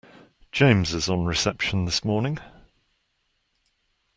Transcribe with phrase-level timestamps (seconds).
[0.51, 2.39] James is on reception this morning